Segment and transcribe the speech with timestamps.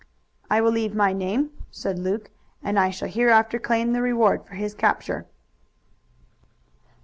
[0.49, 2.31] "I will leave my name," said Luke,
[2.63, 5.27] "and I shall hereafter claim the reward for his capture."